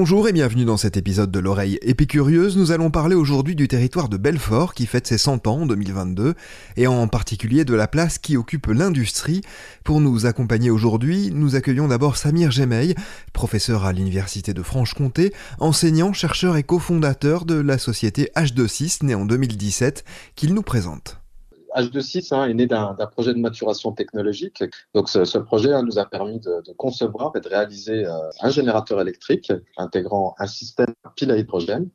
[0.00, 2.56] Bonjour et bienvenue dans cet épisode de l'oreille épicurieuse.
[2.56, 6.34] Nous allons parler aujourd'hui du territoire de Belfort qui fête ses 100 ans en 2022
[6.76, 9.40] et en particulier de la place qui occupe l'industrie.
[9.82, 12.94] Pour nous accompagner aujourd'hui, nous accueillons d'abord Samir Gemeil,
[13.32, 19.24] professeur à l'université de Franche-Comté, enseignant, chercheur et cofondateur de la société H26 née en
[19.24, 20.04] 2017
[20.36, 21.18] qu'il nous présente.
[21.74, 24.64] H26 hein, est né d'un projet de maturation technologique.
[24.94, 28.50] Donc, ce, projet hein, nous a permis de, de, concevoir et de réaliser euh, un
[28.50, 31.88] générateur électrique intégrant un système pile à hydrogène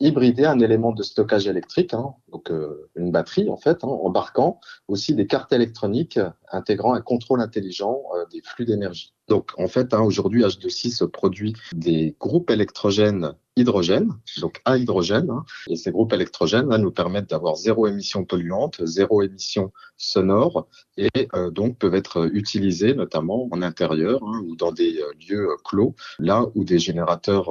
[0.00, 4.60] hybrider un élément de stockage électrique, hein, donc euh, une batterie en fait, hein, embarquant
[4.88, 6.18] aussi des cartes électroniques
[6.50, 9.14] intégrant un contrôle intelligent euh, des flux d'énergie.
[9.28, 15.30] Donc en fait, hein, aujourd'hui, H26 produit des groupes électrogènes hydrogène, donc à hydrogène,
[15.68, 21.08] et ces groupes électrogènes là, nous permettent d'avoir zéro émission polluante, zéro émission sonore, et
[21.36, 26.44] euh, donc peuvent être utilisés notamment en intérieur hein, ou dans des lieux clos, là
[26.56, 27.48] où des générateurs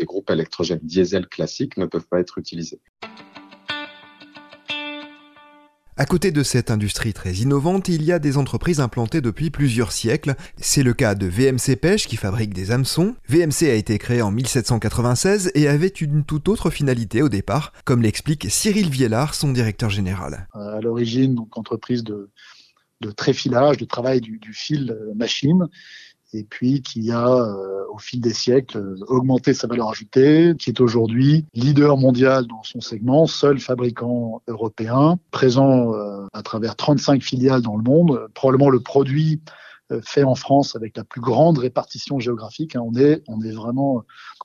[0.00, 2.80] des groupes électrogènes diesel classiques ne peuvent pas être utilisés.
[5.96, 9.92] À côté de cette industrie très innovante, il y a des entreprises implantées depuis plusieurs
[9.92, 10.34] siècles.
[10.56, 13.14] C'est le cas de VMC Pêche qui fabrique des hameçons.
[13.28, 18.00] VMC a été créé en 1796 et avait une toute autre finalité au départ, comme
[18.00, 20.48] l'explique Cyril Viellard, son directeur général.
[20.54, 22.30] À l'origine, donc entreprise de,
[23.02, 25.68] de tréfilage, de travail du, du fil euh, machine
[26.32, 30.70] et puis qui a, euh, au fil des siècles, euh, augmenté sa valeur ajoutée, qui
[30.70, 37.22] est aujourd'hui leader mondial dans son segment, seul fabricant européen, présent euh, à travers 35
[37.22, 39.40] filiales dans le monde, probablement le produit
[40.04, 42.76] fait en France avec la plus grande répartition géographique.
[42.76, 42.82] Hein.
[42.84, 44.04] On est, on est vraiment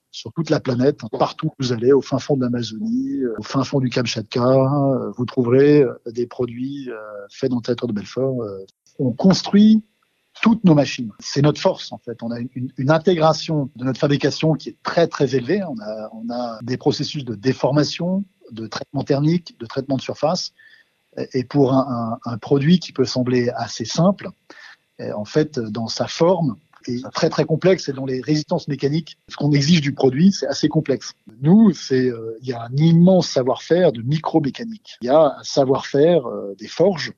[0.10, 3.64] sur toute la planète, partout où vous allez, au fin fond de l'Amazonie, au fin
[3.64, 4.44] fond du Kamchatka,
[5.16, 6.90] vous trouverez des produits
[7.30, 8.38] faits dans le territoire de Belfort.
[8.98, 9.84] On construit
[10.42, 11.12] toutes nos machines.
[11.20, 12.22] C'est notre force en fait.
[12.24, 15.62] On a une, une, intégration de notre fabrication qui est très très élevée.
[15.64, 20.54] On a, on a des processus de déformation, de traitement thermique, de traitement de surface.
[21.34, 24.30] Et pour un, un, un produit qui peut sembler assez simple,
[25.00, 29.36] en fait, dans sa forme, est très très complexe et dans les résistances mécaniques, ce
[29.36, 31.14] qu'on exige du produit, c'est assez complexe.
[31.42, 34.98] Nous, c'est euh, il y a un immense savoir-faire de micromécanique.
[35.02, 37.14] Il y a un savoir-faire euh, des forges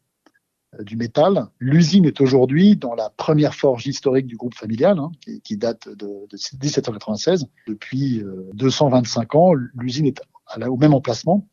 [0.81, 1.47] du métal.
[1.59, 5.89] L'usine est aujourd'hui dans la première forge historique du groupe familial, hein, qui, qui, date
[5.89, 5.95] de,
[6.29, 7.47] de 1796.
[7.67, 11.47] Depuis euh, 225 ans, l'usine est à, au même emplacement.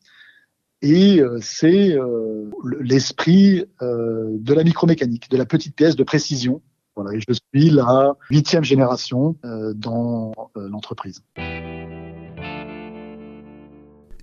[0.81, 6.61] Et euh, c'est euh, l'esprit euh, de la micromécanique, de la petite pièce de précision.
[6.95, 11.21] Voilà, et je suis la huitième génération dans l'entreprise.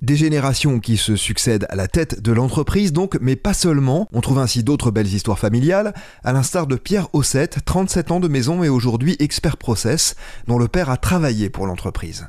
[0.03, 4.09] Des générations qui se succèdent à la tête de l'entreprise donc, mais pas seulement.
[4.13, 8.27] On trouve ainsi d'autres belles histoires familiales, à l'instar de Pierre Ossette, 37 ans de
[8.27, 10.17] maison et aujourd'hui expert process,
[10.49, 12.27] dont le père a travaillé pour l'entreprise.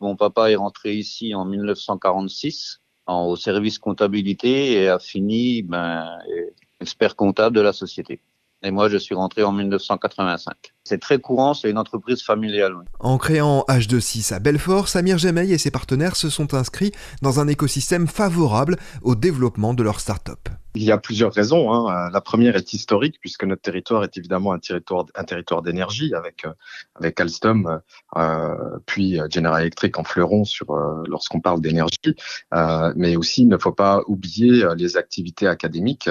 [0.00, 6.20] Mon papa est rentré ici en 1946 en, au service comptabilité et a fini ben,
[6.80, 8.20] expert comptable de la société.
[8.62, 10.54] Et moi, je suis rentré en 1985.
[10.88, 12.74] C'est très courant, c'est une entreprise familiale.
[12.74, 12.84] Oui.
[12.98, 17.48] En créant H26 à Belfort, Samir Gemeil et ses partenaires se sont inscrits dans un
[17.48, 20.48] écosystème favorable au développement de leur start-up.
[20.74, 21.72] Il y a plusieurs raisons.
[21.72, 22.08] Hein.
[22.10, 26.46] La première est historique, puisque notre territoire est évidemment un territoire, un territoire d'énergie, avec
[26.94, 27.80] avec Alstom,
[28.16, 32.16] euh, puis General Electric en fleuron sur euh, lorsqu'on parle d'énergie.
[32.54, 36.10] Euh, mais aussi, il ne faut pas oublier les activités académiques,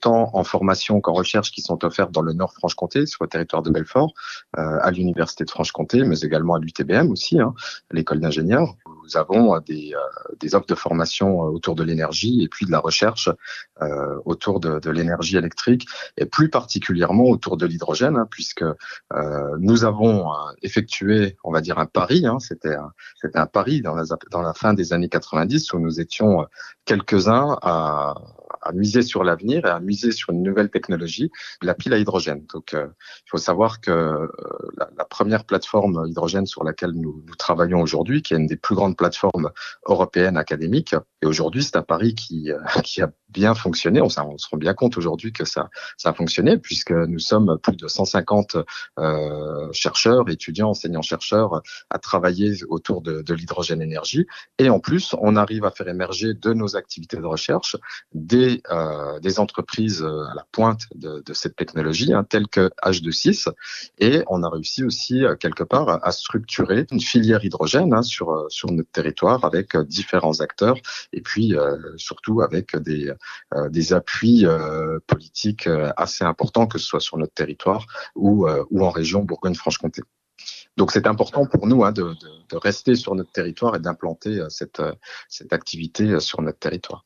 [0.00, 3.62] tant en formation qu'en recherche, qui sont offertes dans le Nord Franche-Comté, sur le territoire
[3.62, 4.11] de Belfort,
[4.54, 7.54] à l'université de Franche-Comté, mais également à l'UTBM aussi, hein,
[7.90, 8.74] l'école d'ingénieurs.
[9.04, 9.92] Nous avons des,
[10.40, 13.28] des offres de formation autour de l'énergie et puis de la recherche
[13.82, 15.86] euh, autour de, de l'énergie électrique
[16.16, 21.60] et plus particulièrement autour de l'hydrogène, hein, puisque euh, nous avons euh, effectué, on va
[21.60, 22.26] dire, un pari.
[22.26, 25.80] Hein, c'était un, c'était un pari dans la, dans la fin des années 90 où
[25.80, 26.46] nous étions
[26.84, 28.14] quelques-uns à
[28.62, 31.30] à miser sur l'avenir et à miser sur une nouvelle technologie,
[31.62, 32.46] la pile à hydrogène.
[32.52, 32.86] Donc, euh,
[33.26, 34.26] il faut savoir que euh,
[34.96, 38.74] la, première plateforme hydrogène sur laquelle nous, nous travaillons aujourd'hui, qui est une des plus
[38.74, 39.50] grandes plateformes
[39.86, 44.00] européennes académiques, et aujourd'hui, c'est un pari qui, euh, qui a bien fonctionné.
[44.00, 47.58] On, on se rend bien compte aujourd'hui que ça, ça a fonctionné, puisque nous sommes
[47.62, 48.56] plus de 150
[48.98, 54.26] euh, chercheurs, étudiants, enseignants-chercheurs à travailler autour de, de l'hydrogène énergie.
[54.58, 57.76] Et en plus, on arrive à faire émerger de nos activités de recherche
[58.12, 62.70] des euh, des entreprises euh, à la pointe de, de cette technologie, hein, telles que
[62.84, 63.48] H26,
[63.98, 68.46] et on a réussi aussi euh, quelque part à structurer une filière hydrogène hein, sur
[68.48, 70.76] sur notre territoire avec différents acteurs,
[71.12, 73.14] et puis euh, surtout avec des euh,
[73.70, 78.90] des appuis euh, politiques assez importants, que ce soit sur notre territoire ou ou en
[78.90, 80.02] région Bourgogne-Franche-Comté.
[80.76, 84.42] Donc c'est important pour nous hein, de, de, de, rester sur notre territoire et d'implanter
[84.48, 84.82] cette,
[85.28, 87.04] cette activité sur notre territoire.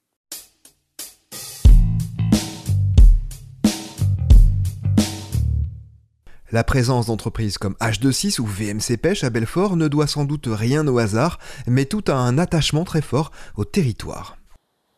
[6.53, 10.87] La présence d'entreprises comme H26 ou VMC Pêche à Belfort ne doit sans doute rien
[10.87, 14.37] au hasard, mais tout a un attachement très fort au territoire.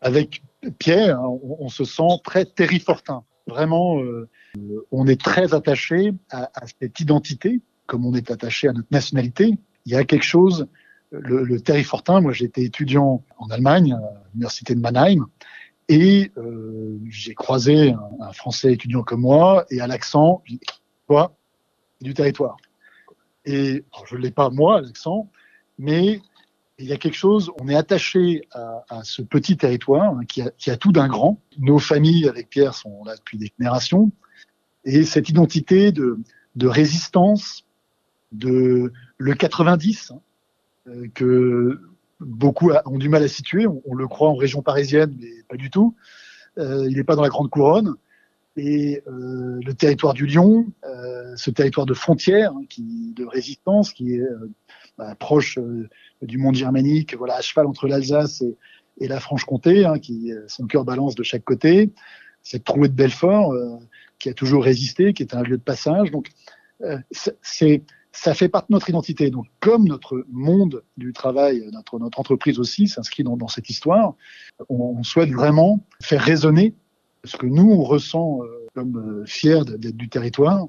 [0.02, 0.42] Avec
[0.78, 3.24] Pierre, on, se sent très terrifortin.
[3.46, 4.28] Vraiment, euh,
[4.90, 6.50] on est très attaché à,
[6.80, 9.54] cette identité, comme on est attaché à notre nationalité.
[9.86, 10.66] Il y a quelque chose,
[11.10, 15.26] le, le terrifortin, moi été étudiant en Allemagne, à l'université de Mannheim,
[15.88, 20.42] et euh, j'ai croisé un, un, Français étudiant comme moi, et à l'accent,
[21.06, 21.34] quoi
[22.00, 22.56] du territoire.
[23.44, 25.30] Et je ne l'ai pas moi, l'accent,
[25.78, 26.20] mais
[26.78, 30.42] il y a quelque chose, on est attaché à, à ce petit territoire hein, qui,
[30.42, 31.40] a, qui, a, tout d'un grand.
[31.58, 34.12] Nos familles avec Pierre sont là depuis des générations.
[34.84, 36.18] Et cette identité de,
[36.54, 37.64] de résistance,
[38.32, 40.20] de le 90, hein,
[40.88, 41.80] euh, que
[42.20, 45.70] beaucoup ont du mal à situer, on, le croit en région parisienne, mais pas du
[45.70, 45.94] tout.
[46.58, 47.96] Euh, il n'est pas dans la grande couronne
[48.58, 53.92] et euh, le territoire du Lion, euh, ce territoire de frontière, hein, qui, de résistance,
[53.92, 54.50] qui est euh,
[54.98, 55.88] bah, proche euh,
[56.22, 58.42] du monde germanique, voilà, à cheval entre l'Alsace
[59.00, 61.92] et, la Franche-Comté, hein, qui son cœur balance de chaque côté.
[62.42, 63.54] Cette trouée de Belfort,
[64.18, 66.10] qui a toujours résisté, qui est un lieu de passage.
[66.10, 66.30] Donc,
[68.12, 69.30] ça fait partie de notre identité.
[69.30, 74.14] Donc, comme notre monde du travail, notre, entreprise aussi s'inscrit dans, cette histoire,
[74.68, 76.74] on, souhaite vraiment faire résonner
[77.24, 80.68] ce que nous, on ressent euh, comme euh, fiers d'être du territoire, euh,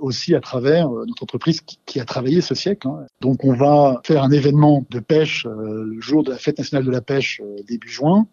[0.00, 2.88] aussi à travers notre entreprise qui, a travaillé ce siècle.
[2.88, 3.06] Hein.
[3.20, 6.90] Donc on va faire un événement de pêche le jour de la fête nationale de
[6.90, 8.26] la pêche début juin.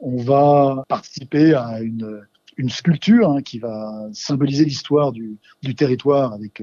[0.00, 2.22] On va participer à une,
[2.68, 5.38] sculpture hein, qui va symboliser l'histoire du,
[5.76, 6.62] territoire avec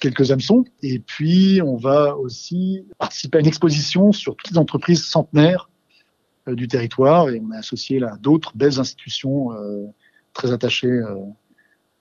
[0.00, 0.64] quelques hameçons.
[0.82, 5.68] Et puis on va aussi participer à une exposition sur toutes les entreprises centenaires
[6.48, 9.86] euh, du territoire et on est associé là d'autres belles institutions euh,
[10.32, 11.16] très attachées euh,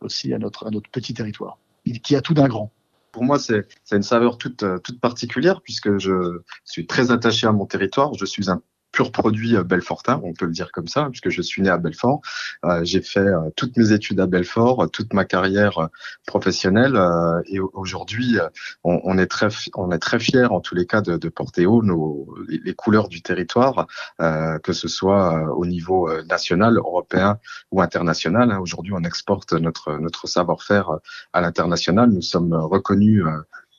[0.02, 1.58] aussi à notre, petit territoire,
[2.04, 2.72] qui a tout d'un grand
[3.14, 7.66] pour moi, c'est une saveur toute, toute particulière puisque je suis très attaché à mon
[7.66, 8.14] territoire.
[8.14, 8.62] Je suis un
[8.98, 11.78] pur produit euh, Belfortin, on peut le dire comme ça, puisque je suis né à
[11.78, 12.22] Belfort.
[12.66, 15.90] Euh, j'ai fait euh, toutes mes études à Belfort, toute ma carrière
[16.26, 17.00] professionnelle,
[17.46, 18.40] et aujourd'hui,
[18.84, 21.84] on, est très, on est très fiers en tous les cas de, de porter haut
[21.84, 23.88] nos, les, couleurs du territoire,
[24.20, 27.38] que ce soit au niveau national, européen
[27.72, 28.52] ou international.
[28.52, 28.60] Hein.
[28.60, 30.90] Aujourd'hui, on exporte notre notre savoir-faire
[31.34, 32.10] à l'international.
[32.10, 33.24] Nous sommes reconnus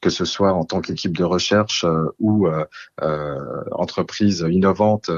[0.00, 2.64] que ce soit en tant qu'équipe de recherche euh, ou euh,
[3.02, 5.10] euh, entreprise innovante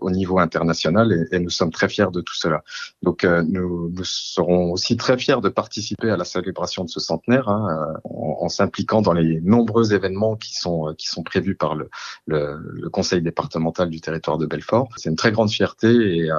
[0.00, 2.62] au niveau international et, et, nous sommes très fiers de tout cela.
[3.02, 7.48] Donc nous, nous, serons aussi très fiers de participer à la célébration de ce centenaire
[7.48, 11.88] hein, en, en s'impliquant dans les nombreux événements qui sont qui sont prévus par le,
[12.26, 14.88] le, le conseil départemental du territoire de Belfort.
[14.96, 16.30] C'est une très grande fierté et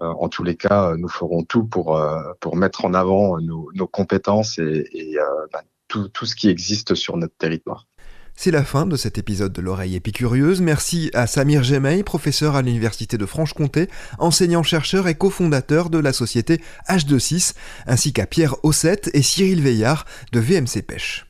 [0.00, 2.00] en tous les cas, nous ferons tout pour
[2.40, 5.16] pour mettre en avant nos, nos compétences et, et
[5.52, 5.62] bah,
[6.12, 7.86] tout, ce qui existe sur notre territoire.
[8.36, 10.60] C'est la fin de cet épisode de l'oreille épicurieuse.
[10.60, 13.88] Merci à Samir Gemeil, professeur à l'Université de Franche-Comté,
[14.18, 17.54] enseignant-chercheur et cofondateur de la société H26,
[17.86, 21.26] ainsi qu'à Pierre Ossette et Cyril Veillard de VMC Pêche.